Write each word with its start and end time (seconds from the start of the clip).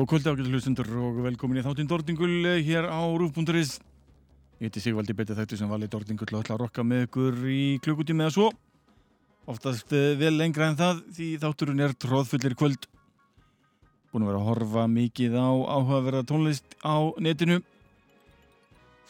Góð 0.00 0.06
kvöldi 0.14 0.30
ákveðið 0.30 0.54
hlustundur 0.54 0.86
og 0.96 1.16
velkomin 1.20 1.58
í 1.60 1.62
þáttinn 1.66 1.88
Dordingul 1.90 2.46
eh, 2.48 2.62
hér 2.64 2.86
á 2.88 3.04
Rúf.is 3.20 3.74
Ég 4.56 4.70
heiti 4.70 4.80
Sigvaldi 4.80 5.12
Betið 5.12 5.42
Þættu 5.42 5.56
sem 5.60 5.68
vali 5.68 5.90
Dordingul 5.92 6.28
og 6.30 6.38
ætla 6.38 6.54
að 6.54 6.60
rokka 6.62 6.84
með 6.88 7.02
ykkur 7.04 7.34
í 7.52 7.64
klukkutími 7.84 8.24
eða 8.24 8.32
svo. 8.32 8.46
Oftast 9.44 9.92
eh, 9.92 10.14
vel 10.16 10.38
lengra 10.38 10.70
en 10.70 10.78
það 10.78 11.02
því 11.18 11.26
þátturinn 11.42 11.84
er 11.84 11.92
tróðfullir 12.00 12.54
kvöld. 12.56 12.86
Búin 14.08 14.24
að 14.24 14.30
vera 14.30 14.40
að 14.40 14.46
horfa 14.46 14.84
mikið 14.88 15.36
á 15.36 15.50
áhugaverða 15.52 16.22
tónlist 16.30 16.78
á 16.80 16.96
netinu. 17.20 17.58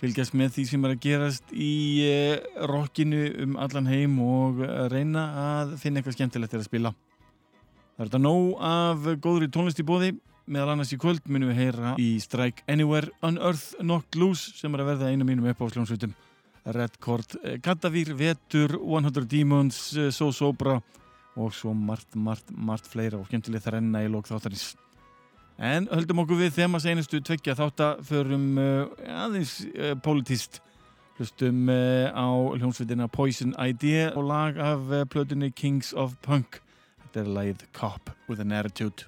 Fylgjast 0.01 0.35
með 0.35 0.57
því 0.57 0.65
sem 0.73 0.89
er 0.89 0.95
að 0.97 1.05
gerast 1.05 1.55
í 1.55 1.77
eh, 2.09 2.49
rockinu 2.67 3.29
um 3.45 3.55
allan 3.63 3.87
heim 3.93 4.19
og 4.27 4.59
reyna 4.91 5.23
að 5.45 5.77
finna 5.85 6.03
eitthvað 6.03 6.19
skemmtilegt 6.19 6.57
til 6.57 6.61
að 6.65 6.67
spila. 6.67 6.93
Það 7.95 8.03
er 8.03 8.11
þetta 8.11 8.23
nóg 8.27 8.67
af 8.73 9.09
góðri 9.23 9.51
tónlist 9.55 9.85
í 9.85 9.87
bóði 9.87 10.11
meðal 10.51 10.75
annars 10.75 10.91
í 10.95 10.99
kvöld 11.01 11.27
munum 11.31 11.53
við 11.53 11.61
heyra 11.63 11.95
í 12.01 12.11
Strike 12.23 12.65
Anywhere 12.71 13.11
Unearth 13.27 13.77
Knocked 13.79 14.19
Loose 14.19 14.55
sem 14.59 14.75
er 14.75 14.83
að 14.83 14.93
verða 14.95 15.11
einu 15.13 15.27
mínum 15.29 15.47
upp 15.51 15.63
á 15.63 15.67
sljónsveitum 15.71 16.15
Red 16.71 16.99
Chord, 17.01 17.37
Katavir, 17.65 18.13
Vetur 18.19 18.75
100 18.77 19.25
Demons, 19.31 19.79
So 20.13 20.29
Sobra 20.35 20.77
og 21.41 21.55
svo 21.57 21.73
margt, 21.73 22.13
margt, 22.19 22.51
margt 22.53 22.91
fleira 22.91 23.17
og 23.17 23.31
skemmtileg 23.31 23.63
þrenna 23.65 24.03
í 24.05 24.11
lók 24.13 24.29
þáttarins. 24.29 24.75
En 25.57 25.87
höldum 25.89 26.21
okkur 26.25 26.43
við 26.43 26.59
þegar 26.59 26.73
maður 26.73 26.87
senustu 26.89 27.23
tveggja 27.25 27.57
þáttar 27.57 28.03
förum 28.05 28.47
uh, 28.61 28.93
aðeins 29.25 29.55
uh, 29.71 29.95
politist 30.05 30.61
hlustum 31.21 31.69
á 31.69 32.29
hljónsveitina 32.57 33.09
Poison 33.13 33.53
Idea 33.61 34.11
og 34.17 34.25
lag 34.29 34.57
af 34.57 34.87
plötunni 35.13 35.51
Kings 35.53 35.93
of 35.93 36.17
Punk. 36.25 36.63
Þetta 37.05 37.25
er 37.25 37.35
lagið 37.37 37.67
Cop 37.77 38.15
with 38.29 38.41
an 38.41 38.57
Attitude 38.57 39.05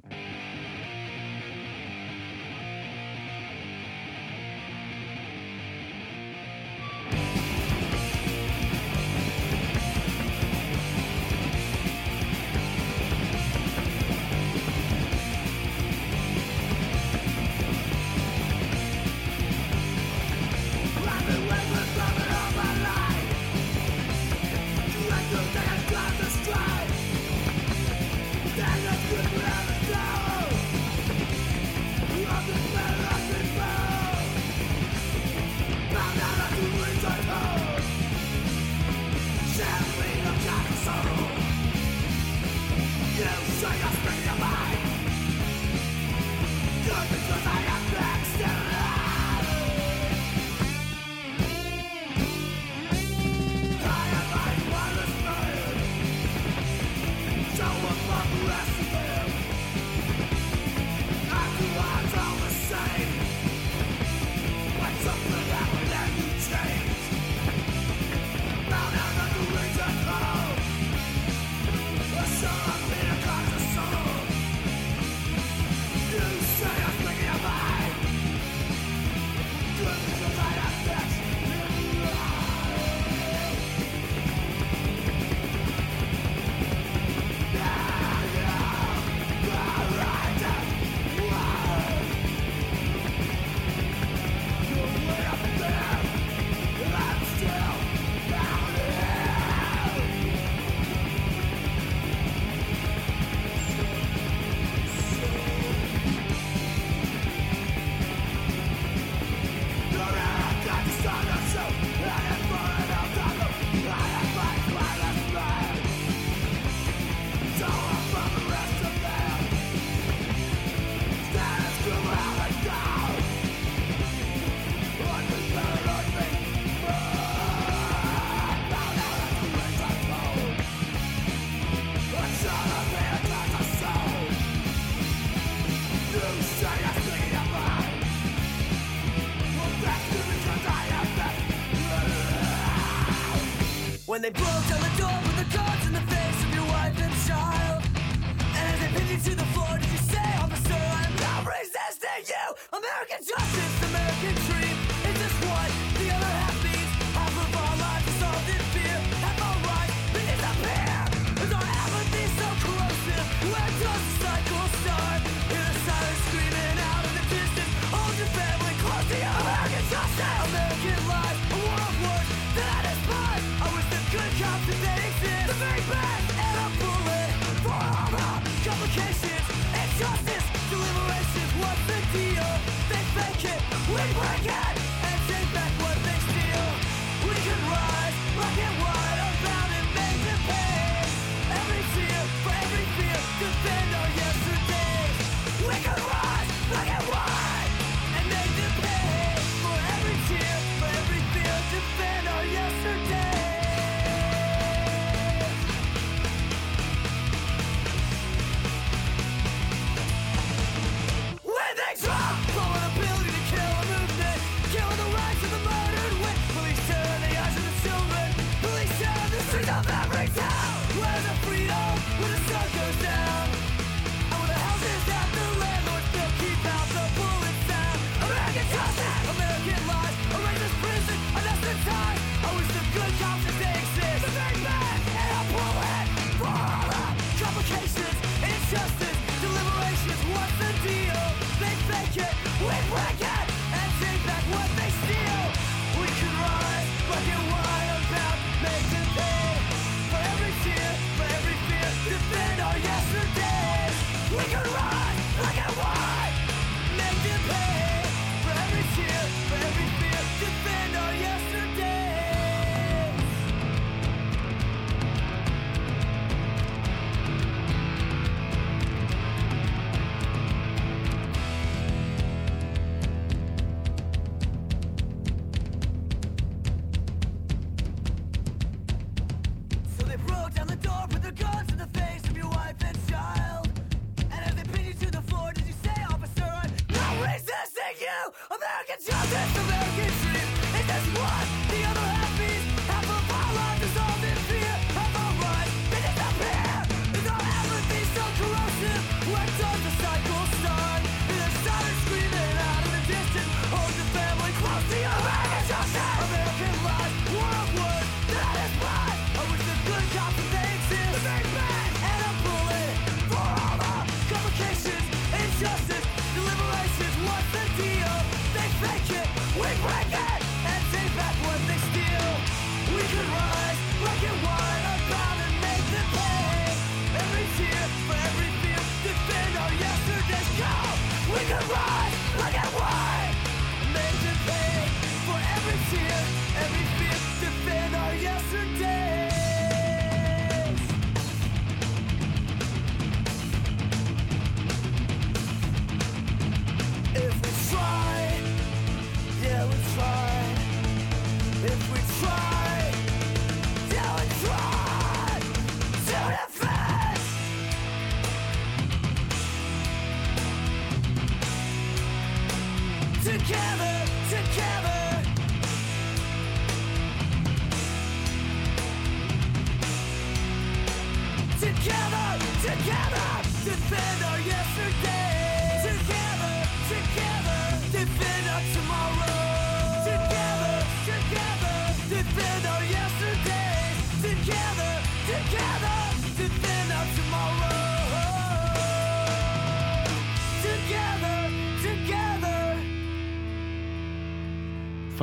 they 144.23 144.31
broke 144.31 144.52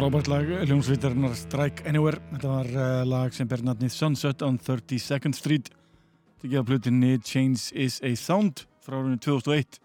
Frábært 0.09 0.29
lag 0.31 0.47
hljómsveitarinnar 0.65 1.35
Strike 1.37 1.83
Anywhere. 1.85 2.17
Þetta 2.31 2.49
var 2.49 2.67
uh, 2.73 2.85
lag 3.05 3.35
sem 3.35 3.45
ber 3.45 3.61
nafnið 3.61 3.91
Sunset 3.93 4.41
on 4.41 4.55
32nd 4.57 5.37
Street. 5.37 5.69
Tekið 6.41 6.55
af 6.57 6.65
plutinni 6.65 7.11
Change 7.21 7.67
is 7.77 7.99
a 8.01 8.15
Sound 8.17 8.63
frá 8.81 8.95
árunni 8.97 9.19
2001. 9.21 9.77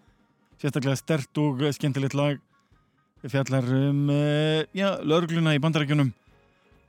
Sérstaklega 0.57 0.97
stert 0.97 1.41
og 1.43 1.61
uh, 1.61 1.69
skemmtilegt 1.77 2.17
lag. 2.17 2.41
Fjallar 3.21 3.69
um 3.69 4.09
uh, 4.09 4.65
já, 4.73 4.95
lögluna 5.05 5.53
í 5.53 5.61
bandarækjunum 5.61 6.09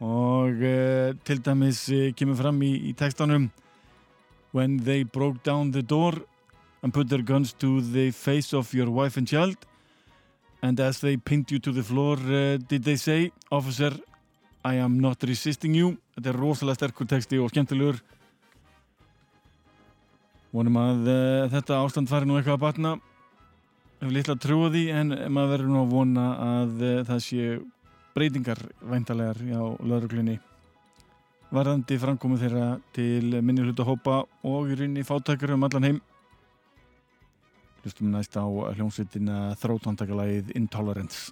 og 0.00 0.64
uh, 0.64 1.12
til 1.28 1.44
dæmis 1.44 1.84
kemur 2.16 2.40
fram 2.40 2.64
í, 2.64 2.72
í 2.88 2.96
textanum 2.96 3.50
When 4.56 4.80
they 4.88 5.04
broke 5.04 5.44
down 5.44 5.76
the 5.76 5.84
door 5.84 6.22
and 6.80 6.88
put 6.96 7.12
their 7.12 7.20
guns 7.20 7.52
to 7.60 7.82
the 7.84 8.12
face 8.16 8.56
of 8.56 8.72
your 8.72 8.88
wife 8.88 9.20
and 9.20 9.28
child 9.28 9.60
And 10.62 10.80
as 10.80 11.00
they 11.00 11.16
pinned 11.16 11.50
you 11.50 11.58
to 11.60 11.72
the 11.72 11.82
floor, 11.82 12.16
uh, 12.16 12.56
did 12.56 12.84
they 12.84 12.96
say, 12.96 13.30
officer, 13.50 13.92
I 14.64 14.74
am 14.74 15.00
not 15.00 15.22
resisting 15.22 15.74
you. 15.74 15.96
Þetta 16.16 16.32
er 16.32 16.38
rosalega 16.40 16.80
sterkur 16.80 17.06
texti 17.06 17.38
og 17.38 17.52
skemmtilegur. 17.52 18.00
Vonum 20.56 20.78
að 20.80 21.10
uh, 21.12 21.44
þetta 21.52 21.82
ástand 21.84 22.10
fari 22.10 22.26
nú 22.26 22.38
eitthvað 22.38 22.56
að 22.56 22.64
batna. 22.64 22.94
Hefur 24.00 24.16
litla 24.16 24.36
trúa 24.40 24.72
því 24.72 24.84
en 24.96 25.14
maður 25.32 25.52
verður 25.54 25.72
nú 25.72 25.80
að 25.82 25.94
vona 25.94 26.26
að 26.46 26.82
uh, 26.82 26.98
það 27.12 27.22
sé 27.28 27.46
breytingar 28.16 28.62
væntalegar 28.80 29.38
á 29.44 29.64
lauruglunni. 29.84 30.38
Varðandi 31.54 32.00
framkomu 32.02 32.40
þeirra 32.40 32.70
til 32.96 33.36
minni 33.38 33.62
hluta 33.62 33.84
hópa 33.86 34.22
og 34.42 34.72
í 34.72 34.78
rauninni 34.80 35.04
fátækar 35.06 35.54
um 35.54 35.68
allan 35.68 35.86
heim. 35.90 36.00
Hlustum 37.86 38.08
næst 38.10 38.34
á 38.34 38.42
hljómsveitina 38.42 39.54
þróttantakalagið 39.62 40.48
Intolerance. 40.58 41.30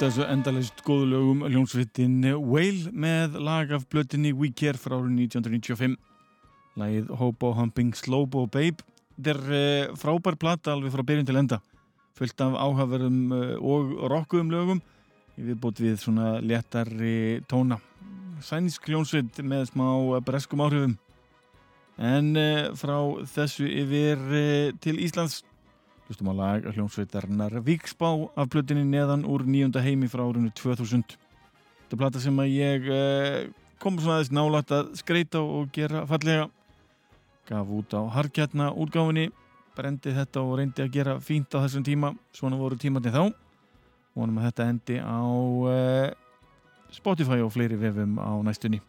Eitt 0.00 0.06
af 0.06 0.14
þessu 0.14 0.28
endalist 0.32 0.78
góðu 0.80 1.06
lögum 1.10 1.42
hljónsvittin 1.44 2.22
Whale 2.24 2.88
með 2.88 3.34
lag 3.44 3.68
af 3.76 3.82
blötinni 3.92 4.30
We 4.32 4.48
Care 4.56 4.80
frá 4.80 4.94
árið 4.94 5.26
1995 5.26 5.98
Lagið 6.80 7.10
Hobo 7.20 7.50
Humping 7.58 7.90
Slowbo 7.92 8.46
Babe. 8.48 8.80
Þetta 9.18 9.34
er 9.34 9.42
uh, 9.58 9.98
frábær 10.00 10.38
plata 10.40 10.72
alveg 10.72 10.94
frá 10.94 11.04
byrjun 11.04 11.28
til 11.28 11.36
enda 11.42 11.58
fullt 12.16 12.46
af 12.46 12.56
áhaverum 12.56 13.18
uh, 13.28 13.52
og 13.60 13.92
rockuðum 14.14 14.54
lögum 14.54 14.80
við 15.36 15.60
bútt 15.60 15.84
við 15.84 16.00
svona 16.00 16.38
léttari 16.40 17.44
tóna. 17.52 17.76
Sænsk 18.40 18.88
hljónsvitt 18.88 19.44
með 19.44 19.68
smá 19.74 19.84
breskum 20.24 20.64
áhrifum. 20.64 20.96
En 22.00 22.32
uh, 22.40 22.72
frá 22.72 22.96
þessu 23.36 23.68
yfir 23.68 24.24
til 24.80 24.96
Íslands 24.96 25.42
hlustum 26.10 26.30
á 26.30 26.34
lag 26.34 26.66
hljómsveitarnar 26.74 27.60
Víksbá 27.62 28.10
af 28.34 28.50
plötinni 28.50 28.82
neðan 28.82 29.22
úr 29.22 29.46
nýjunda 29.46 29.78
heimi 29.84 30.10
frá 30.10 30.24
árinu 30.26 30.50
2000 30.50 31.06
þetta 31.06 31.94
er 31.94 32.00
plata 32.02 32.22
sem 32.22 32.40
að 32.42 32.54
ég 32.56 32.88
uh, 32.90 33.50
kom 33.80 33.96
svona 33.98 34.18
aðeins 34.18 34.32
nálægt 34.34 34.72
að 34.74 34.90
skreita 35.00 35.40
og 35.40 35.70
gera 35.74 36.04
fallega. 36.10 36.48
Gaf 37.48 37.70
út 37.74 37.94
á 37.96 38.02
harkjarna 38.14 38.68
útgáfinni 38.76 39.30
brendi 39.74 40.12
þetta 40.14 40.42
og 40.44 40.58
reyndi 40.60 40.84
að 40.84 40.92
gera 40.98 41.16
fínt 41.24 41.54
á 41.56 41.62
þessum 41.64 41.86
tíma. 41.86 42.12
Svona 42.36 42.60
voru 42.60 42.78
tímandi 42.78 43.12
þá. 43.14 43.30
Vonum 44.14 44.40
að 44.42 44.50
þetta 44.50 44.68
endi 44.74 44.98
á 45.00 45.22
uh, 45.24 46.08
Spotify 46.92 47.40
og 47.40 47.54
fleiri 47.54 47.78
vefum 47.80 48.18
á 48.20 48.30
næstunni. 48.44 48.82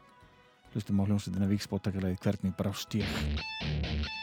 Hlustum 0.73 0.99
á 0.99 1.07
hljómsveitina 1.07 1.51
Víksbá 1.51 1.79
takkilegið 1.79 2.25
hvernig 2.25 2.57
brást 2.57 2.99
ég 2.99 4.20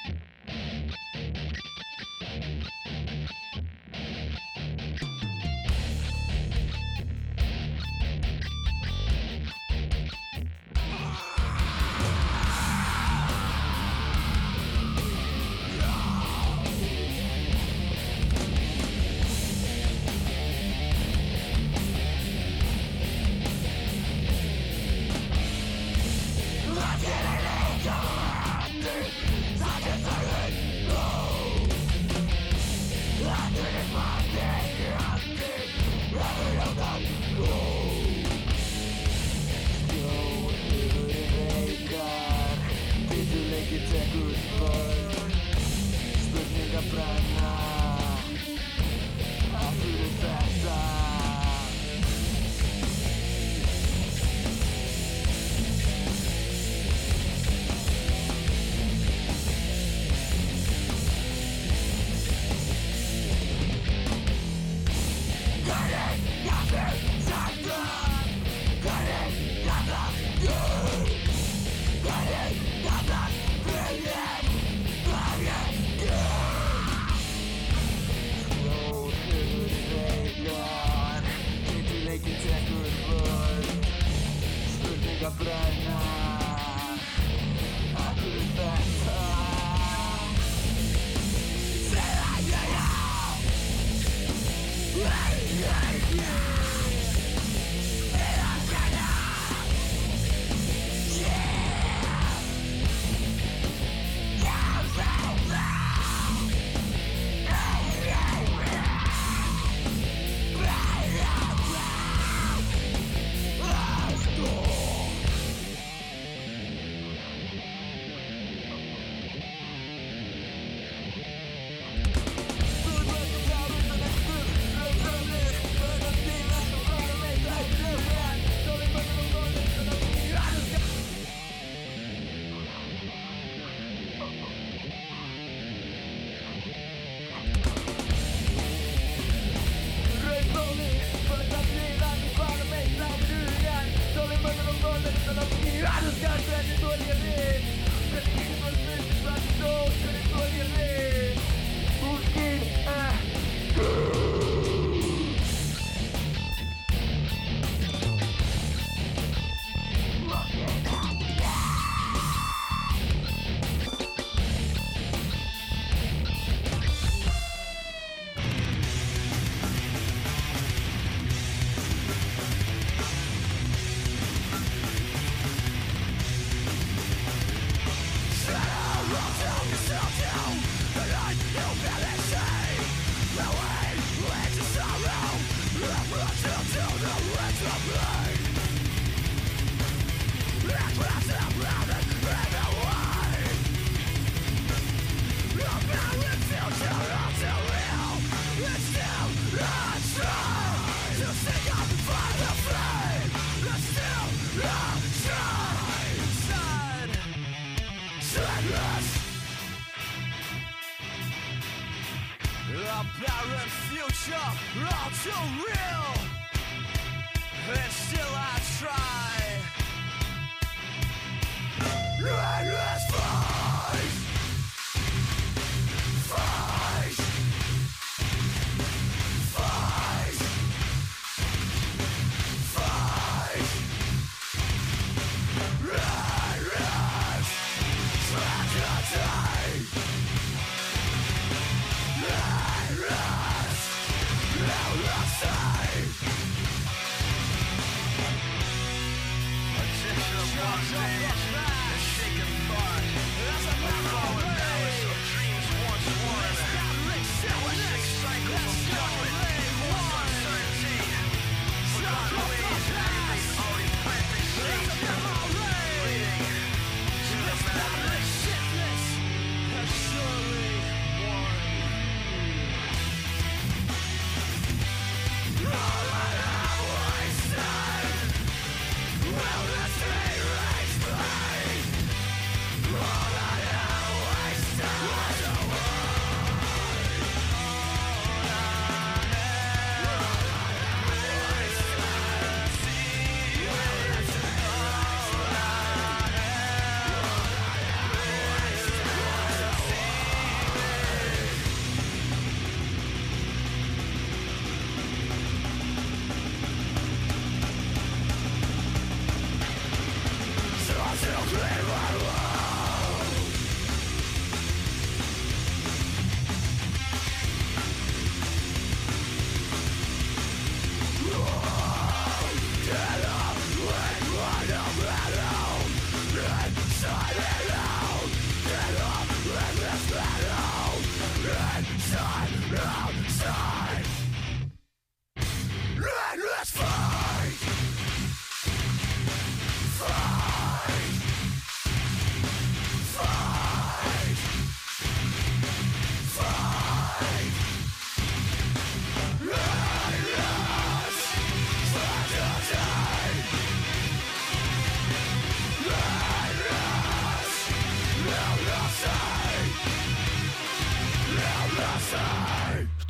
children 311.20 311.87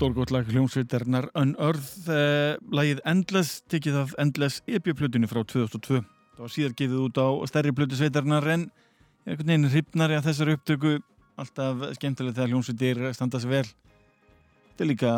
Stórgótt 0.09 0.31
lag 0.33 0.47
hljómsveitarnar 0.49 1.27
Unearth 1.37 2.07
uh, 2.09 2.55
lagið 2.73 3.03
Endless 3.05 3.59
tekið 3.69 3.99
af 4.01 4.15
Endless 4.17 4.63
EP-plötunni 4.65 5.29
frá 5.29 5.43
2002 5.43 5.99
það 6.01 6.41
var 6.41 6.53
síðar 6.55 6.77
gefið 6.79 7.03
út 7.05 7.21
á 7.21 7.29
stærri 7.51 7.75
plötu 7.77 7.99
sveitarnar 7.99 8.47
en 8.55 8.63
er 8.71 9.35
einhvern 9.35 9.51
veginn 9.53 9.69
hrifnari 9.69 10.17
að 10.17 10.31
þessar 10.31 10.53
upptöku. 10.55 10.95
Alltaf 11.37 11.85
skemmtilegt 11.99 12.39
þegar 12.39 12.55
hljómsveitir 12.55 13.03
standa 13.19 13.43
sig 13.43 13.53
vel. 13.53 13.63
Þetta 14.71 14.87
er 14.87 14.91
líka 14.95 15.13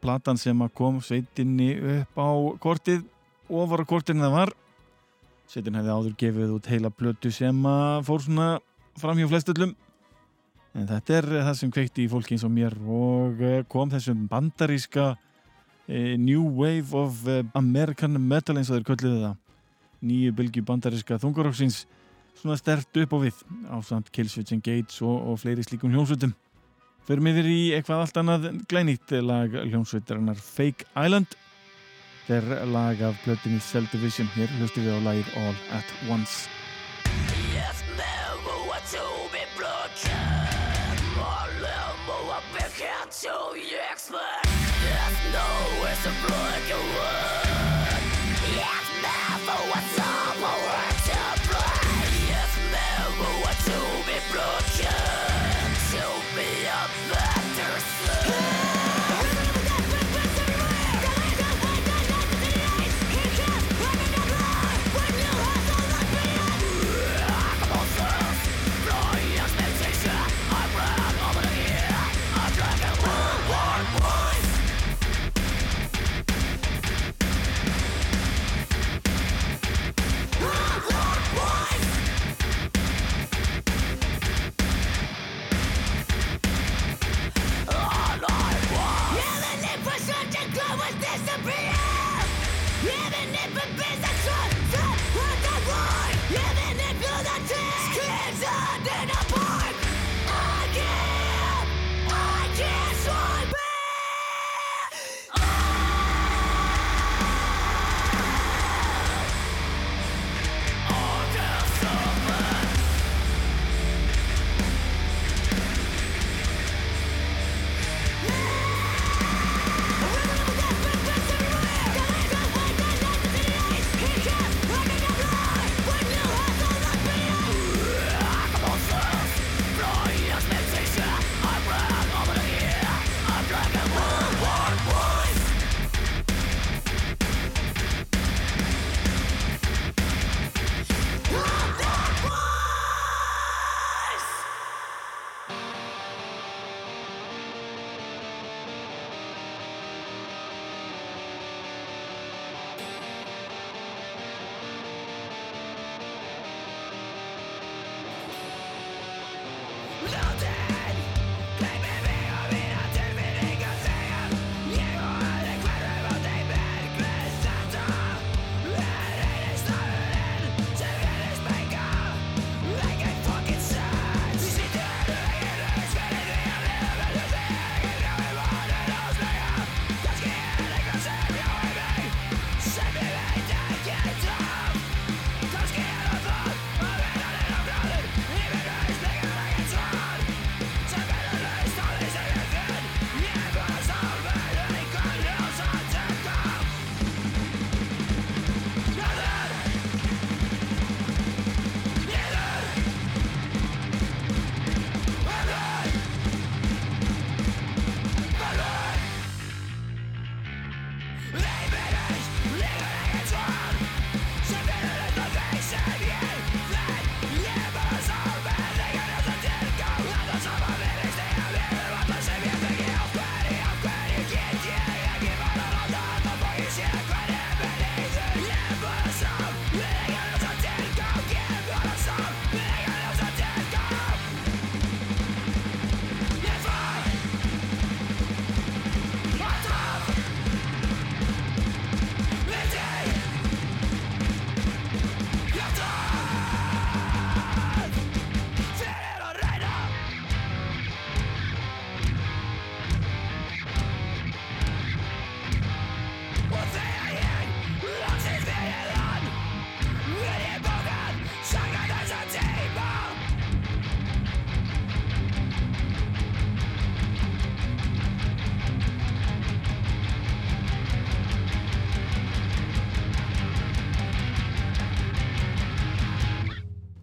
platan 0.00 0.40
sem 0.40 0.64
kom 0.80 1.02
sveitinni 1.04 1.68
upp 1.98 2.16
á 2.16 2.30
kortið 2.64 3.04
ofar 3.52 3.84
á 3.84 3.90
kortinu 3.92 4.24
það 4.24 4.36
var. 4.38 4.56
Sveitin 5.52 5.76
hefði 5.76 5.98
áður 5.98 6.18
gefið 6.24 6.56
út 6.56 6.72
heila 6.72 6.94
plötu 6.94 7.36
sem 7.36 7.68
fór 8.08 8.24
svona 8.24 8.48
fram 8.96 9.20
hjá 9.20 9.28
flestullum 9.28 9.76
en 10.72 10.88
þetta 10.88 11.16
er 11.18 11.28
það 11.46 11.56
sem 11.58 11.72
kveikti 11.72 12.06
í 12.06 12.10
fólki 12.10 12.36
eins 12.36 12.46
og 12.46 12.52
mér 12.54 12.76
og 12.80 13.42
eh, 13.44 13.64
kom 13.70 13.90
þessum 13.92 14.24
bandaríska 14.30 15.12
eh, 15.12 16.14
New 16.20 16.46
Wave 16.58 16.96
of 16.96 17.26
eh, 17.28 17.42
American 17.58 18.16
Metal 18.20 18.56
eins 18.56 18.70
og 18.70 18.78
þeir 18.78 18.88
kölluðu 18.92 19.24
það. 19.26 19.36
Nýju 20.02 20.36
bylgi 20.38 20.64
bandaríska 20.66 21.20
þungaróksins 21.22 21.84
svona 22.38 22.56
stert 22.58 23.02
upp 23.02 23.12
á 23.14 23.18
við 23.22 23.42
á 23.68 23.76
samt 23.84 24.08
Killswitch 24.14 24.56
Engage 24.56 25.04
og, 25.04 25.18
og 25.28 25.38
fleiri 25.42 25.66
slíkum 25.66 25.92
hljómsveitum. 25.92 26.32
Förum 27.06 27.28
yfir 27.32 27.50
í 27.50 27.60
eitthvað 27.76 28.04
allt 28.06 28.18
annað 28.22 28.48
glænýtt 28.70 29.14
lag 29.26 29.54
hljómsveitarinnar 29.66 30.40
Fake 30.40 30.88
Island. 30.94 31.36
Er 32.32 32.46
lag 32.70 33.02
af 33.02 33.18
plötinni 33.26 33.60
Cell 33.60 33.90
Division. 33.92 34.30
Hér 34.38 34.48
hlustum 34.60 34.86
við 34.86 34.96
á 34.96 35.00
lagið 35.10 35.36
All 35.42 35.62
at 35.76 35.96
Once 36.08 36.46
no 45.92 45.98
way 45.98 46.04
to 46.04 46.10
break 46.26 46.70
a 46.70 47.31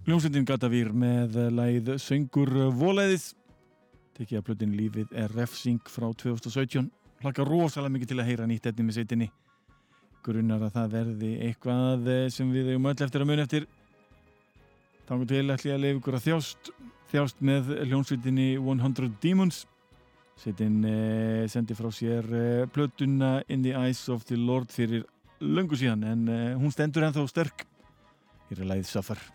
Hljómsveitin 0.10 0.41
Gatavýr 0.50 0.88
með 0.89 1.36
læð 1.54 1.89
Söngur 2.02 2.50
Voleiðis. 2.74 3.28
Tekið 4.17 4.39
að 4.39 4.48
plötin 4.48 4.72
Lífið 4.74 5.13
er 5.13 5.30
refsing 5.38 5.86
frá 5.86 6.08
2017 6.17 6.88
hlaka 7.22 7.45
rosalega 7.45 7.93
mikið 7.93 8.10
til 8.10 8.17
að 8.17 8.30
heyra 8.32 8.48
nýtt 8.50 8.65
etni 8.72 8.88
með 8.88 8.98
sveitinni. 8.98 9.30
Grunnar 10.26 10.65
að 10.65 10.74
það 10.80 10.98
verði 10.98 11.32
eitthvað 11.45 12.12
sem 12.34 12.50
við 12.58 12.74
eigum 12.74 12.89
öll 12.89 13.06
eftir 13.06 13.22
að 13.22 13.30
muni 13.30 13.45
eftir. 13.45 13.69
Þannig 15.06 15.30
til 15.36 15.45
ætli 15.54 15.78
að 15.78 15.86
leifa 15.86 16.02
ykkur 16.02 16.17
að 16.17 16.26
þjást 16.26 16.74
þjást 17.13 17.48
með 17.54 17.74
hljónsveitinni 17.86 18.52
100 18.58 19.15
Demons. 19.22 19.63
Sveitin 20.41 20.84
eh, 20.89 21.45
sendi 21.54 21.78
frá 21.78 21.93
sér 21.93 22.34
eh, 22.34 22.69
plötuna 22.74 23.43
In 23.45 23.62
the 23.62 23.78
Eyes 23.78 24.08
of 24.10 24.26
the 24.26 24.41
Lord 24.41 24.74
fyrir 24.74 25.06
löngu 25.38 25.78
síðan 25.78 26.02
en 26.02 26.30
eh, 26.34 26.56
hún 26.58 26.74
stendur 26.74 27.06
ennþá 27.06 27.30
sterk. 27.30 27.67
Hér 28.50 28.65
er 28.65 28.74
lagið 28.74 28.98
Safar 28.98 29.30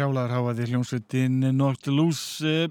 brjálaður 0.00 0.32
háaði 0.32 0.66
hljómsveitin 0.70 1.42
Nortloose 1.52 2.48
eh, 2.48 2.70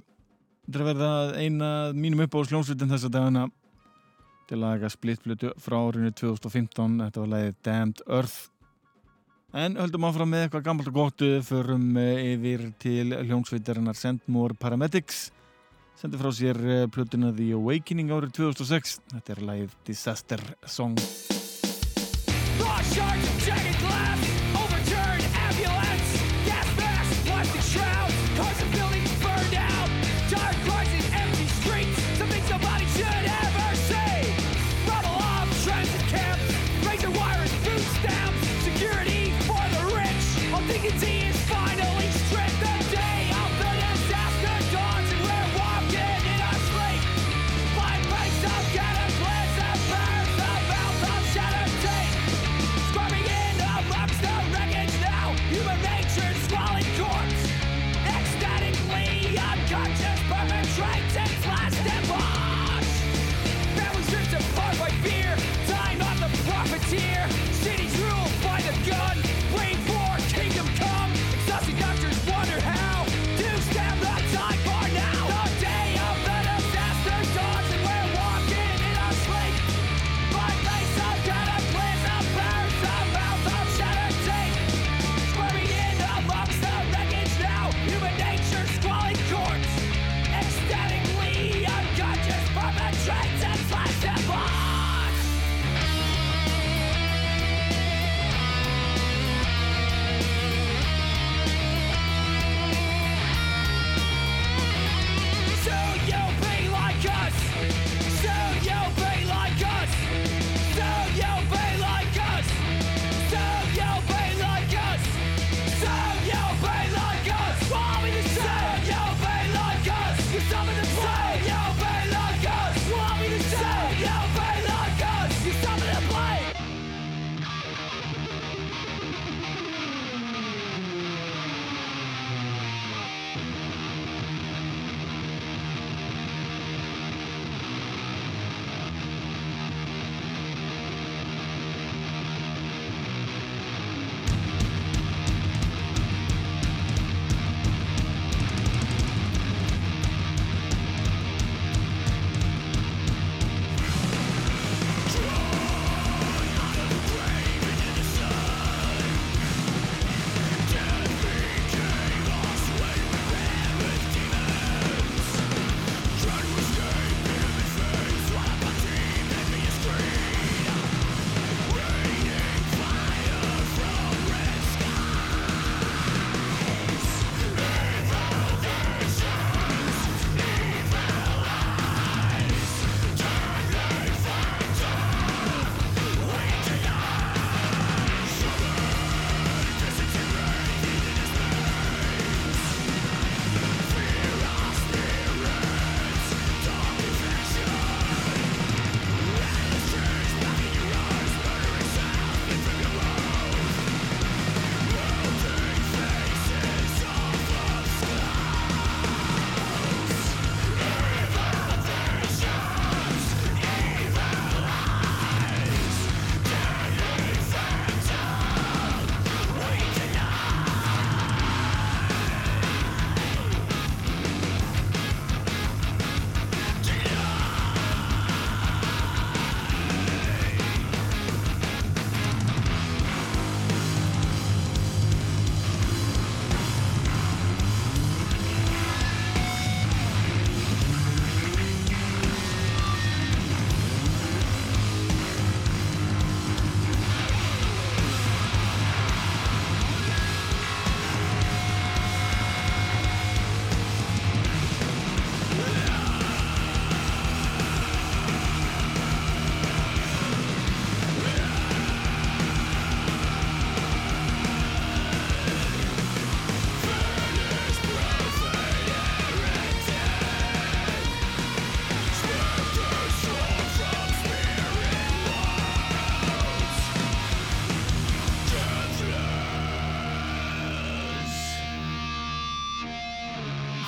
þetta 0.66 0.80
er 0.80 0.82
að 0.82 0.88
verða 0.88 1.10
eina 1.38 1.68
mínum 1.94 2.24
upp 2.24 2.38
á 2.42 2.50
hljómsveitin 2.50 2.90
þessa 2.90 3.12
dagana 3.14 3.44
til 4.50 4.58
að 4.64 4.80
ega 4.80 4.90
splittflutu 4.90 5.52
frá 5.62 5.76
árinu 5.78 6.10
2015 6.18 6.96
þetta 7.04 7.22
var 7.22 7.30
leiðið 7.36 7.60
Damned 7.68 8.02
Earth. 8.08 8.50
En 9.54 9.78
höldum 9.78 10.10
áfram 10.10 10.34
með 10.34 10.48
eitthvað 10.48 10.66
gammalt 10.72 10.90
og 10.90 10.98
gott. 10.98 11.26
Förum 11.46 11.86
eh, 12.02 12.34
yfir 12.34 12.66
til 12.82 13.14
hljómsveitarinnar 13.14 14.00
Sendmore 14.00 14.58
Paramedics. 14.58 15.28
Sendi 16.02 16.18
frá 16.18 16.34
sér 16.34 16.58
eh, 16.66 16.86
plutuna 16.90 17.30
The 17.30 17.52
Awakening 17.60 18.10
árið 18.10 18.40
2006 18.42 19.04
þetta 19.20 19.38
er 19.38 19.48
leiðið 19.52 19.82
Disaster 19.92 20.48
Song. 20.66 20.98
Ross 22.58 22.96
Sharks 22.98 23.69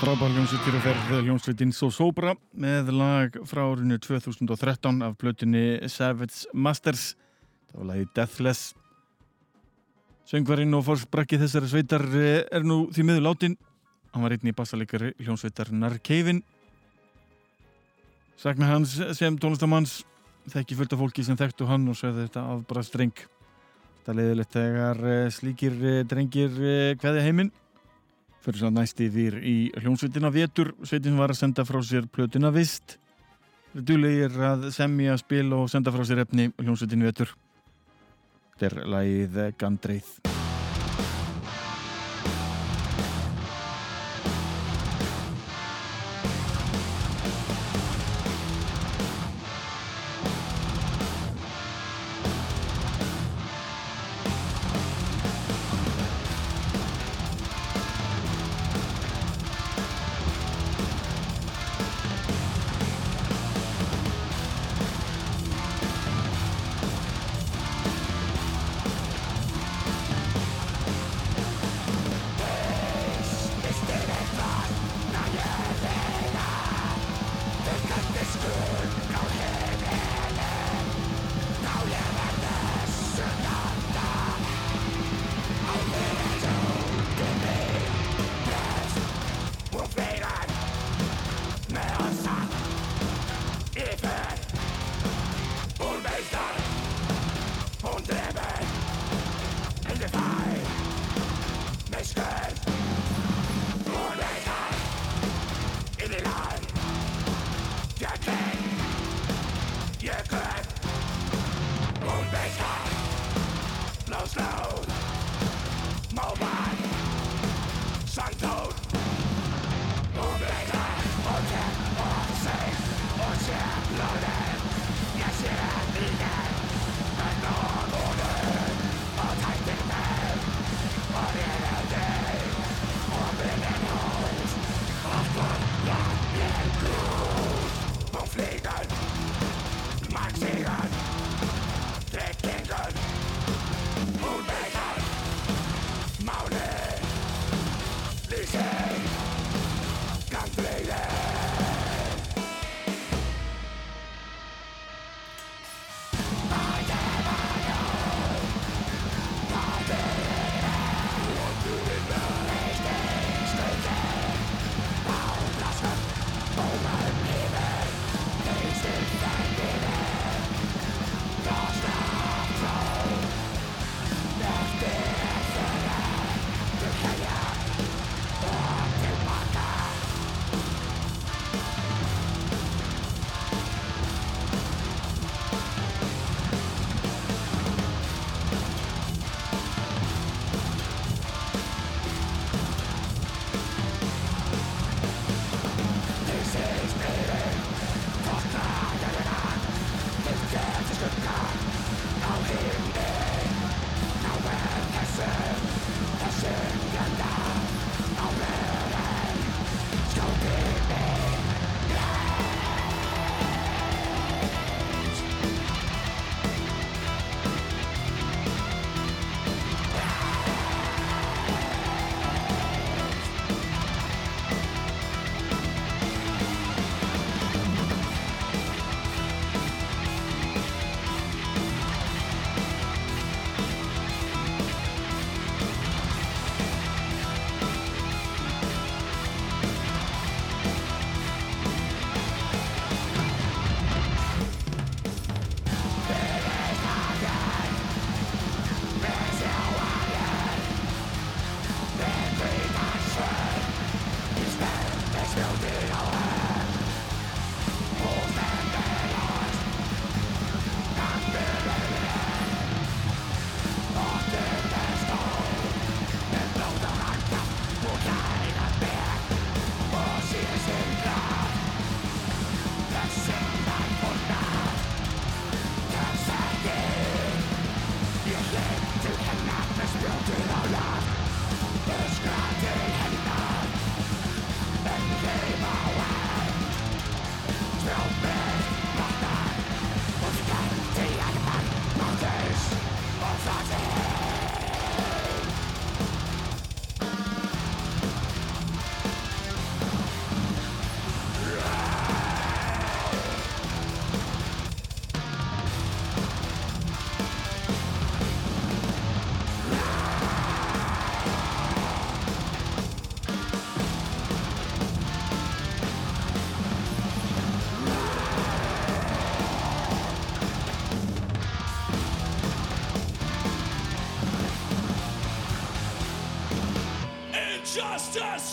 Frábær 0.02 0.32
hljómsveitir 0.34 0.74
og 0.74 0.82
ferð 0.82 1.10
eh, 1.14 1.20
hljómsveitins 1.28 1.80
og 1.86 1.92
sóbra 1.94 2.32
með 2.58 2.88
lag 2.98 3.36
frá 3.46 3.60
árinu 3.68 4.00
2013 4.02 5.04
af 5.06 5.14
blötunni 5.22 5.78
Savage 5.94 6.50
Masters. 6.58 7.12
Það 7.70 7.78
var 7.78 7.88
lagi 7.92 8.08
Deathless. 8.18 8.72
Söngvarinn 10.26 10.74
og 10.74 10.88
fórsbrakki 10.88 11.38
þessari 11.44 11.70
sveitar 11.70 12.08
eh, 12.18 12.42
er 12.50 12.66
nú 12.66 12.88
því 12.90 13.06
miður 13.12 13.28
látin 13.28 13.60
hann 14.10 14.26
var 14.26 14.34
einnig 14.34 14.56
í 14.56 14.58
bassalegari 14.58 15.14
hljómsveitar 15.22 15.70
Narkeivin 15.70 16.42
Sagnar 18.42 18.74
hans 18.74 18.98
sem 19.22 19.38
tónlistamanns 19.38 20.00
þekki 20.50 20.82
fullt 20.82 20.98
af 20.98 21.06
fólki 21.06 21.30
sem 21.30 21.38
þekktu 21.38 21.70
hann 21.70 21.86
og 21.86 22.02
sveði 22.02 22.26
þetta 22.26 22.50
afbrast 22.58 22.98
dreng 22.98 23.28
Þetta 24.00 24.18
leðilegt 24.18 24.62
þegar 24.64 25.08
eh, 25.14 25.26
slíkir 25.30 25.84
drengir 26.10 26.64
hverði 26.98 27.28
heiminn. 27.30 27.60
Fyrir 28.42 28.64
svo 28.64 28.72
næst 28.74 29.02
yfir 29.06 29.38
í 29.46 29.56
hljónsveitina 29.78 30.32
Vetur, 30.34 30.74
sveitin 30.82 31.20
var 31.20 31.34
að 31.34 31.44
senda 31.44 31.66
frá 31.68 31.78
sér 31.86 32.10
plötuna 32.10 32.50
Vist. 32.56 32.98
Dulegir 33.72 34.34
að 34.48 34.72
semja, 34.76 35.14
spil 35.22 35.54
og 35.56 35.70
senda 35.72 35.94
frá 35.94 36.04
sér 36.08 36.26
efni 36.26 36.50
hljónsveitin 36.58 37.06
Vetur. 37.06 37.38
Þetta 38.58 38.72
er 38.72 38.94
lagið 38.98 39.42
Gandreið. 39.62 40.31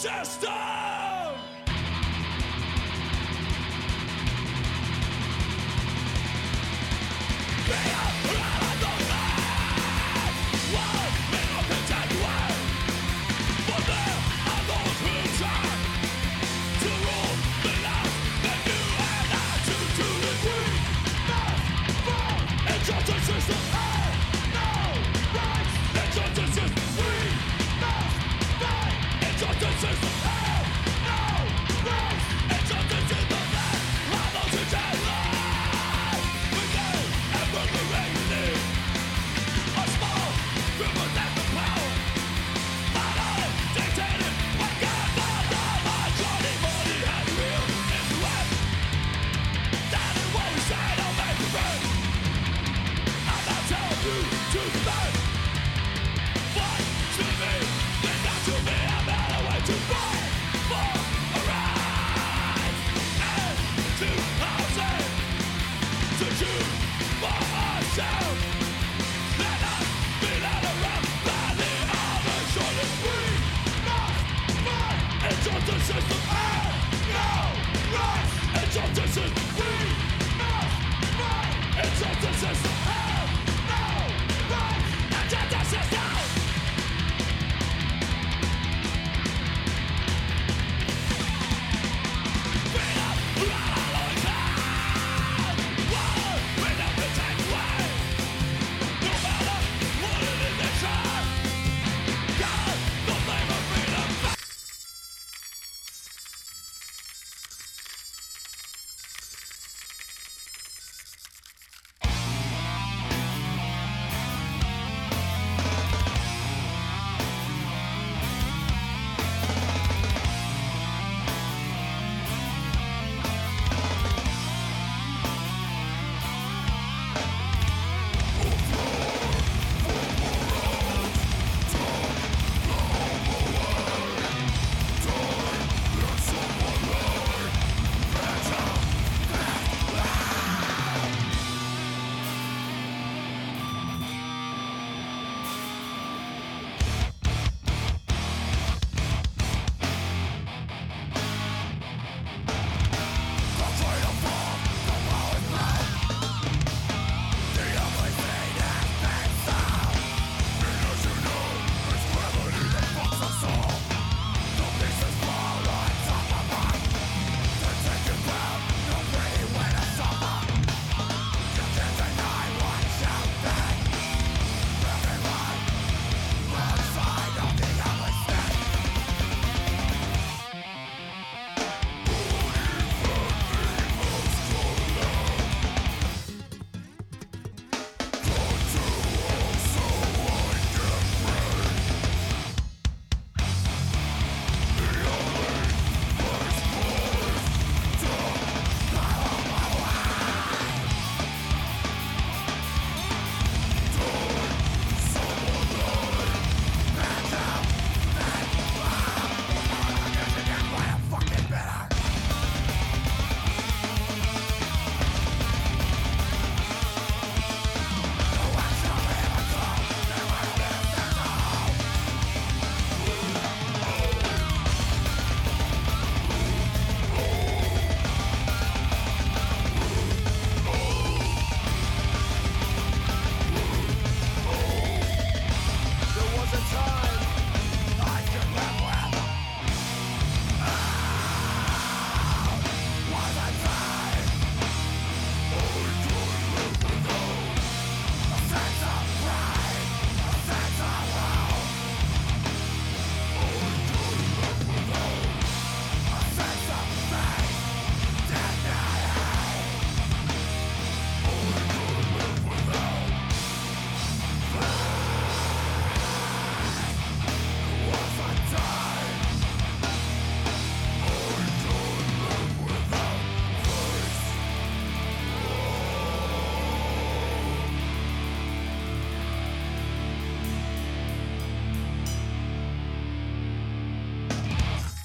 Manchester! 0.08 0.57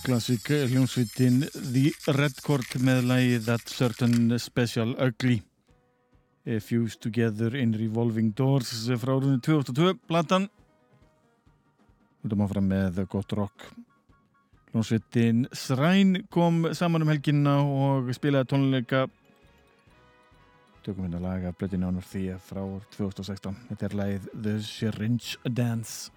Klassik 0.04 0.50
hljómsveitin 0.50 1.46
The 1.56 1.94
Red 2.12 2.42
Court 2.44 2.74
með 2.84 3.06
lagi 3.08 3.38
That 3.46 3.70
Certain 3.72 4.34
Special 4.36 4.90
Ugly. 5.00 5.38
Eh, 6.44 6.60
Fused 6.60 7.00
Together 7.06 7.56
in 7.56 7.72
Revolving 7.80 8.34
Doors 8.36 8.74
frá 9.00 9.14
árunni 9.16 9.40
2002 9.40 9.94
platan. 10.10 10.50
Við 12.20 12.34
erum 12.34 12.44
áfram 12.44 12.68
með 12.68 13.00
gott 13.14 13.32
rock. 13.40 13.70
Hljómsveitin 14.74 15.46
Sræn 15.56 16.26
kom 16.28 16.66
saman 16.76 17.08
um 17.08 17.14
helginna 17.14 17.62
og 17.64 18.12
spilaði 18.18 18.52
tónleika. 18.52 19.06
Tökum 20.84 21.08
hérna 21.08 21.24
lag 21.24 21.48
af 21.48 21.56
blöðinu 21.56 21.94
ánur 21.94 22.04
því 22.12 22.26
frá 22.44 22.60
2016 22.98 23.56
þetta 23.72 23.88
er 23.88 23.98
lagið 24.02 24.28
The 24.36 24.60
Syringe 24.68 25.40
Dance 25.48 26.12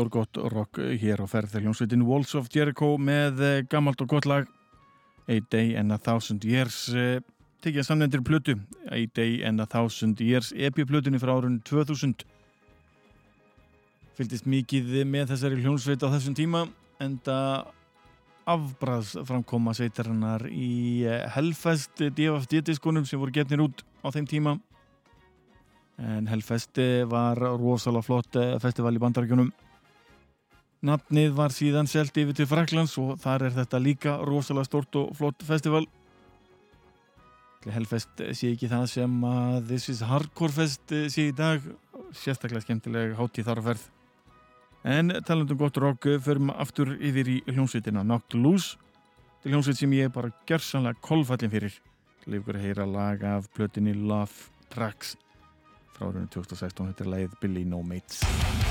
stórgott 0.00 0.36
rock 0.48 0.78
hér 0.96 1.20
á 1.20 1.26
ferð 1.28 1.52
þegar 1.52 1.66
hljómsveitin 1.66 2.04
Walls 2.08 2.32
of 2.38 2.46
Jericho 2.48 2.94
með 2.96 3.42
eh, 3.44 3.58
gammalt 3.68 4.00
og 4.00 4.08
gott 4.08 4.24
lag. 4.24 4.46
A 5.28 5.36
Day 5.52 5.74
and 5.76 5.92
a 5.92 5.98
Thousand 6.00 6.44
Years 6.48 6.88
eh, 6.96 7.20
tekið 7.60 7.84
samnefndir 7.84 8.22
plötu. 8.24 8.54
A 8.88 9.04
Day 9.12 9.42
and 9.44 9.60
a 9.60 9.66
Thousand 9.68 10.20
Years 10.24 10.54
EP-plötunni 10.56 11.20
frá 11.20 11.34
árun 11.36 11.60
2000 11.68 12.24
fylgdist 14.16 14.48
mikið 14.48 15.02
með 15.04 15.34
þessari 15.34 15.60
hljómsveit 15.60 16.00
á 16.00 16.08
þessum 16.16 16.38
tíma 16.38 16.64
enda 17.00 17.36
afbræðs 18.48 19.18
framkoma 19.28 19.76
sveitarinnar 19.76 20.48
í 20.48 21.04
eh, 21.04 21.26
Hellfest 21.36 22.08
DFD-diskonum 22.08 23.04
sem 23.04 23.20
voru 23.20 23.36
getnir 23.36 23.68
út 23.68 23.84
á 24.00 24.08
þeim 24.08 24.32
tíma. 24.32 24.60
En 26.00 26.30
Hellfest 26.30 26.80
eh, 26.80 27.02
var 27.04 27.36
rosalega 27.36 28.08
flott 28.08 28.46
festival 28.64 28.96
í 28.96 29.02
bandarækjunum 29.04 29.52
nafnið 30.86 31.32
var 31.36 31.54
síðan 31.54 31.88
selt 31.90 32.16
yfir 32.16 32.36
til 32.36 32.48
Fraklands 32.48 32.96
og 33.00 33.16
þar 33.20 33.48
er 33.48 33.56
þetta 33.58 33.80
líka 33.82 34.16
rosalega 34.26 34.68
stort 34.68 34.98
og 35.00 35.14
flott 35.18 35.44
festival. 35.46 35.84
Hellfest 37.68 38.22
sé 38.32 38.54
ekki 38.54 38.70
það 38.70 38.86
sem 38.88 39.16
að 39.28 39.56
This 39.68 39.88
is 39.92 40.02
Hardcore 40.08 40.56
Fest 40.56 40.94
sé 41.12 41.28
í 41.28 41.36
dag. 41.36 41.64
Sérstaklega 42.16 42.64
skemmtileg 42.64 43.16
hátíð 43.18 43.50
þar 43.50 43.60
að 43.60 43.70
ferð. 43.70 43.86
En 44.90 45.12
talandum 45.28 45.60
gott 45.60 45.76
rock 45.76 46.08
förum 46.24 46.54
aftur 46.56 46.94
yfir 46.96 47.28
í 47.28 47.38
hljómsveitina 47.50 48.06
Knocked 48.06 48.38
Loose. 48.40 48.80
Til 49.42 49.52
hljómsveit 49.52 49.80
sem 49.80 49.96
ég 49.98 50.12
bara 50.12 50.32
gersanlega 50.48 51.04
kolfallin 51.04 51.52
fyrir. 51.52 51.76
Að 52.24 52.62
heyra 52.64 52.88
lag 52.88 53.22
af 53.24 53.52
plötinni 53.56 53.92
Love 53.96 54.48
Tracks 54.72 55.16
frá 56.00 56.08
árunni 56.08 56.32
2016 56.32 56.92
þetta 56.92 57.04
er 57.04 57.12
lagið 57.14 57.40
Billy 57.42 57.64
No 57.68 57.82
Mates 57.84 58.69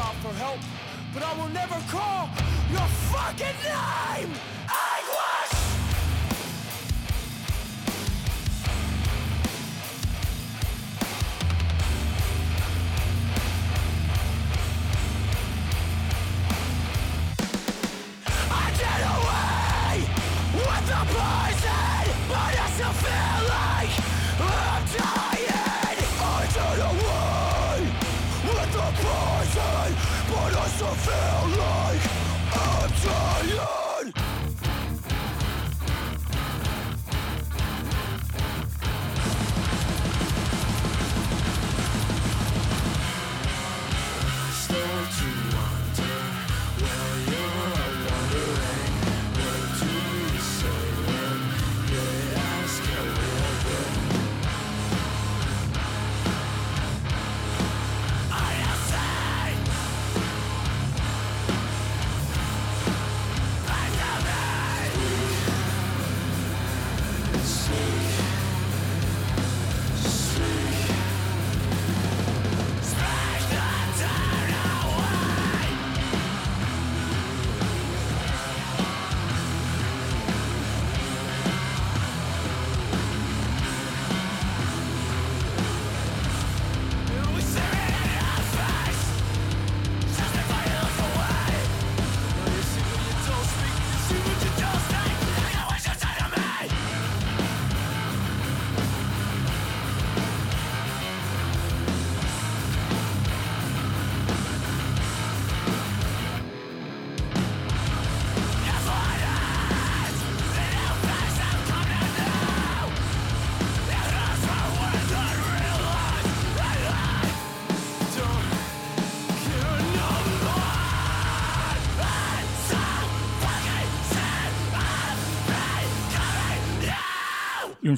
out 0.00 0.14
for 0.16 0.32
help, 0.32 0.58
but 1.12 1.22
I 1.22 1.32
will 1.38 1.48
never 1.48 1.78
call 1.90 2.28
your 2.70 2.88
fucking 3.12 3.58
name. 3.64 4.32
Anguish. 4.88 5.52
I 18.50 18.66
get 18.80 19.00
away 19.16 19.96
with 20.54 20.84
the 20.90 21.00
poison, 21.14 22.04
but 22.28 22.52
I 22.58 22.70
still 22.74 22.94
feel 23.04 23.48
like 23.48 23.69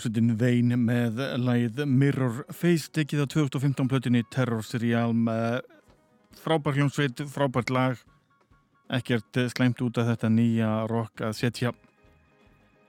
Ljónsveitin 0.03 0.34
Vein 0.34 0.72
með 0.82 1.20
lagið 1.38 1.84
Mirror 1.86 2.40
Face 2.50 2.90
tekið 2.90 3.20
á 3.22 3.26
2015 3.30 3.86
plötinni 3.86 4.24
Terror 4.34 4.64
Serial 4.66 5.12
með 5.14 5.61
frábær 6.42 6.74
hljómsveit, 6.74 7.22
frábært 7.30 7.70
lag. 7.70 8.00
Ekkert 8.90 9.38
slæmt 9.55 9.78
út 9.78 10.00
af 10.03 10.09
þetta 10.11 10.32
nýja 10.32 10.72
rock 10.90 11.22
að 11.22 11.36
setja. 11.38 11.72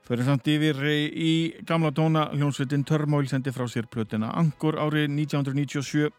Fyrir 0.08 0.26
samt 0.26 0.50
yfir 0.50 0.82
í 0.90 1.54
gamla 1.62 1.94
tóna. 1.94 2.26
Hljónsveitin 2.34 2.82
Turmoil 2.82 3.30
sendi 3.30 3.54
frá 3.54 3.68
sér 3.70 3.86
plötina 3.86 4.34
Angor 4.34 4.80
árið 4.82 5.06
1997 5.14 6.10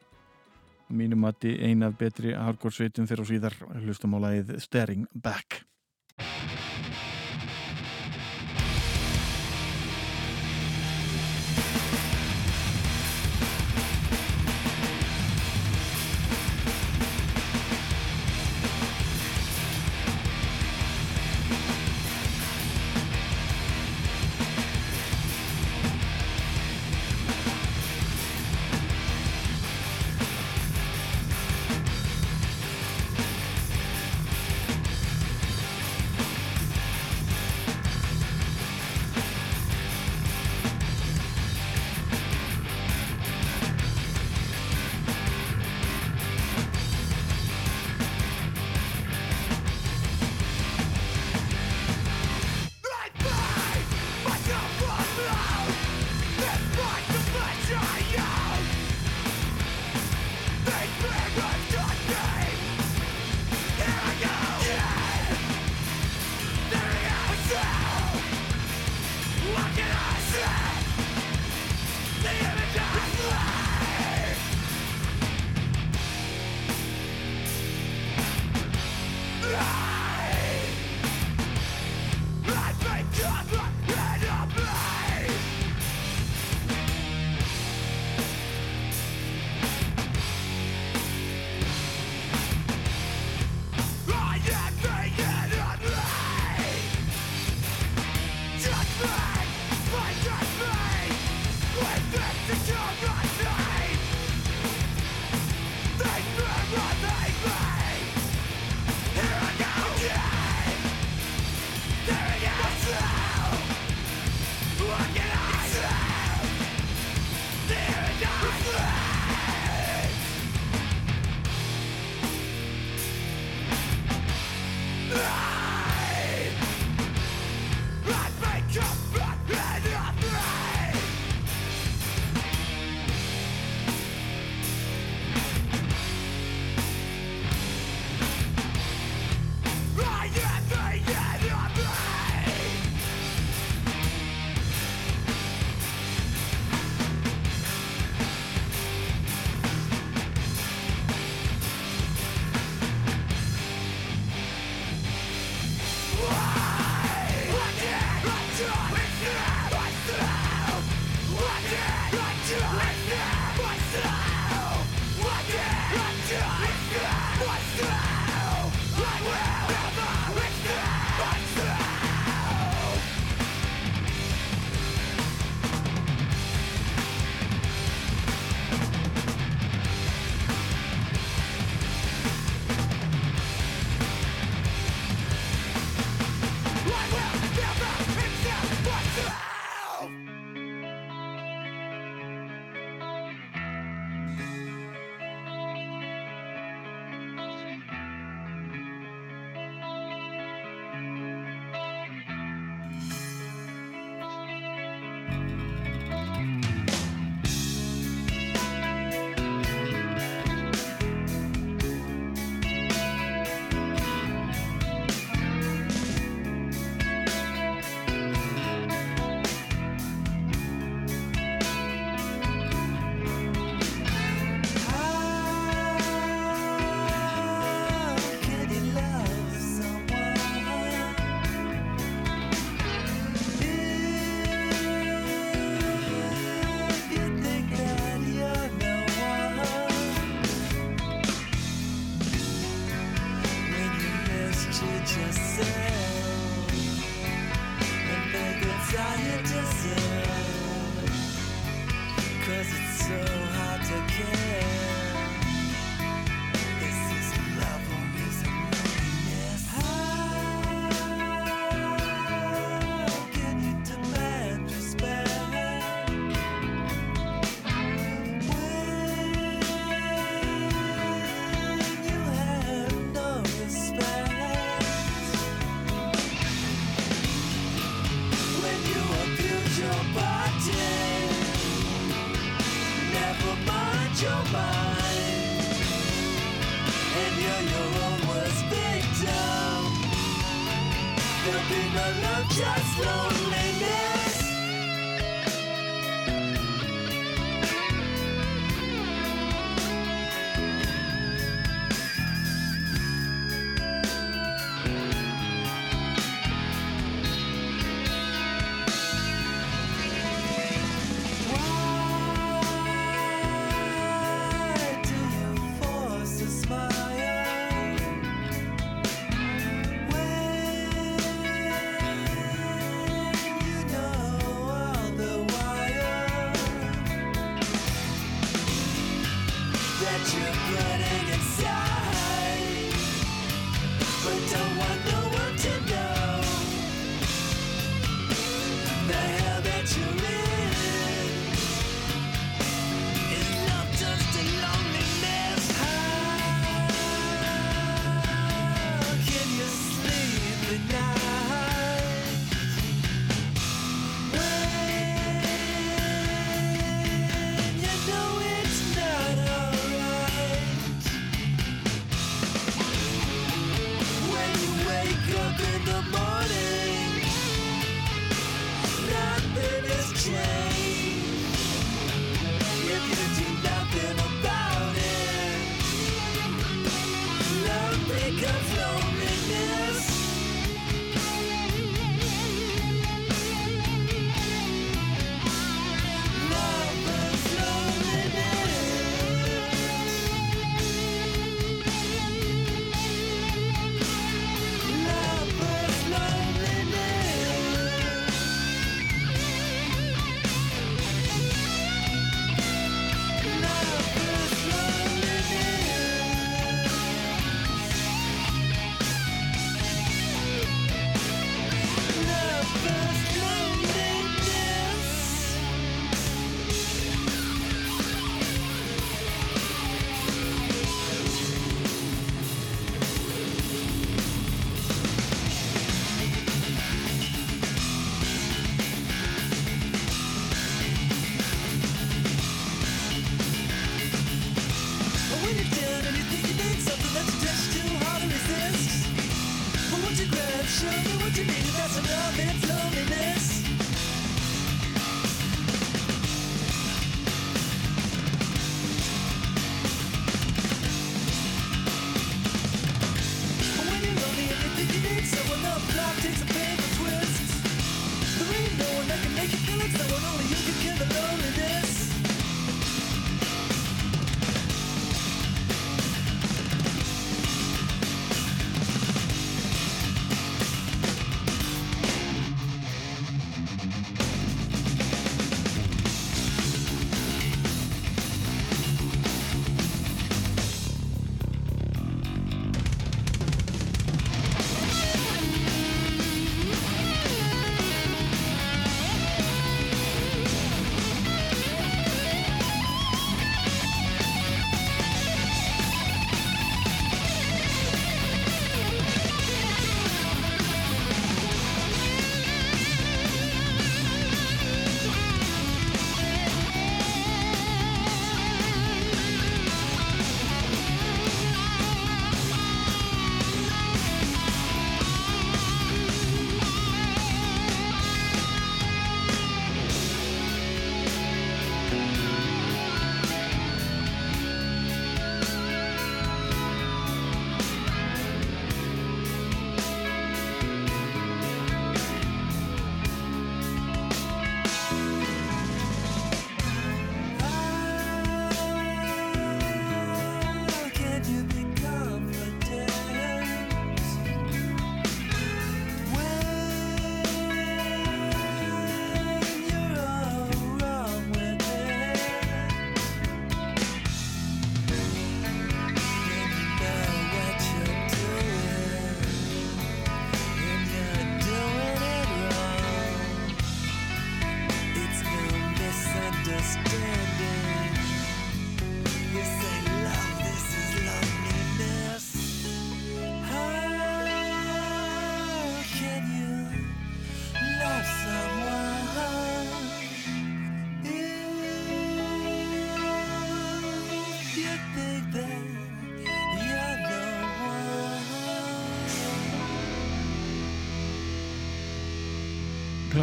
mínum 0.95 1.27
að 1.27 1.51
eina 1.59 1.91
af 1.91 1.99
betri 1.99 2.31
hardcore 2.31 2.71
sveitum 2.71 3.11
fyrir 3.11 3.27
og 3.27 3.33
síðar. 3.33 3.59
Hlustum 3.83 4.15
á 4.15 4.19
lagið 4.29 4.61
Staring 4.63 5.09
Back 5.11 5.65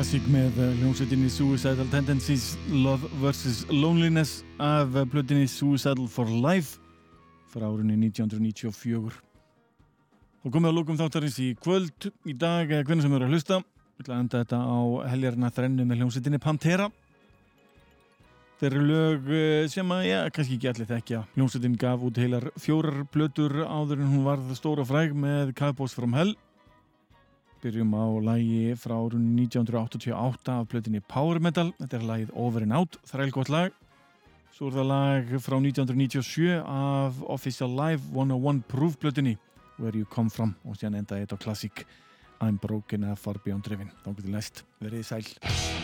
Klassík 0.02 0.24
með 0.34 0.56
eh, 0.58 0.70
hljómsveitinni 0.80 1.28
Suicidal 1.30 1.86
Tendencies 1.92 2.56
Love 2.74 3.06
vs. 3.20 3.68
Loneliness 3.70 4.40
af 4.58 4.96
eh, 4.98 5.04
plötinni 5.06 5.46
Suicidal 5.46 6.08
for 6.10 6.26
Life 6.26 6.80
frá 7.52 7.68
árunni 7.68 7.94
1994 8.08 9.20
og 10.42 10.50
komið 10.50 10.72
að 10.72 10.74
lókum 10.74 10.98
þáttarins 10.98 11.38
í 11.38 11.52
kvöld 11.54 12.08
í 12.26 12.34
dag 12.34 12.66
eða 12.66 12.82
hvernig 12.88 13.06
sem 13.06 13.14
eru 13.14 13.28
að 13.28 13.36
hlusta 13.36 13.60
við 13.62 14.02
ætla 14.02 14.16
að 14.16 14.24
enda 14.24 14.42
þetta 14.42 14.62
á 14.66 14.80
heljarna 15.12 15.54
þrennu 15.54 15.86
með 15.86 16.02
hljómsveitinni 16.02 16.42
Pantera. 16.42 16.90
Þeir 18.58 18.70
eru 18.72 18.86
lög 18.90 19.34
eh, 19.38 19.70
sem 19.70 19.94
að, 19.94 20.06
já, 20.10 20.20
kannski 20.34 20.58
ekki 20.58 20.72
allir 20.72 20.94
þekkja. 20.96 21.26
Hljómsveitin 21.38 21.78
gaf 21.78 22.08
út 22.10 22.18
heilar 22.18 22.50
fjórar 22.58 23.04
plötur 23.14 23.60
áður 23.62 24.02
en 24.02 24.16
hún 24.16 24.26
varð 24.26 24.50
stóra 24.58 24.82
fræg 24.82 25.14
með 25.14 25.54
Cowboys 25.62 25.94
from 25.94 26.18
Hell 26.18 26.34
Byrjum 27.62 27.92
á 27.94 28.04
lægi 28.26 28.74
frá 28.74 28.96
árun 28.98 29.36
1988 29.38 30.48
af 30.50 30.66
plötinni 30.66 31.00
Power 31.06 31.38
Metal. 31.38 31.70
Þetta 31.78 31.98
er 32.00 32.06
lægið 32.08 32.32
Over 32.34 32.66
and 32.66 32.74
Out, 32.74 32.98
þræl 33.06 33.30
gott 33.30 33.52
lag. 33.52 33.76
Svo 34.52 34.66
er 34.68 34.76
það 34.80 34.88
lag 34.90 35.30
frá 35.44 35.56
1997 35.60 36.58
af 36.58 37.22
Official 37.30 37.70
Live 37.70 38.02
101 38.10 38.64
Proof 38.66 38.98
plötinni 38.98 39.36
Where 39.78 39.94
You 39.94 40.10
Come 40.10 40.30
From 40.30 40.56
og 40.66 40.74
síðan 40.74 40.98
enda 41.04 41.22
þetta 41.22 41.38
á 41.38 41.42
klassík 41.46 41.86
I'm 42.42 42.58
Broken 42.58 43.06
eða 43.06 43.16
Far 43.16 43.38
Beyond 43.44 43.64
Driven. 43.70 43.94
Þá 44.02 44.10
getur 44.16 44.34
næst 44.34 44.64
verið 44.82 45.06
sæl. 45.06 45.81